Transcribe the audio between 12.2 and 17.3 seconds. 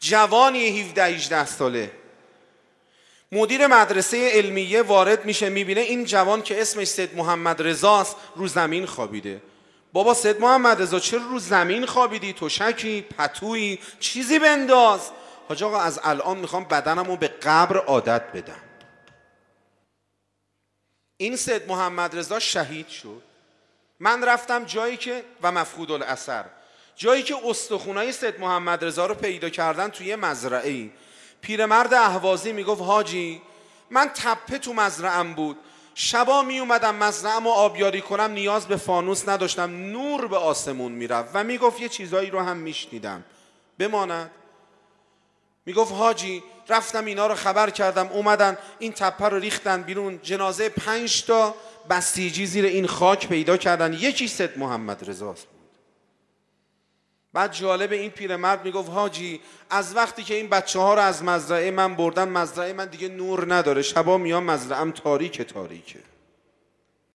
تشکی پتویی چیزی بنداز. حاج آقا از الان می‌خوام بدنم به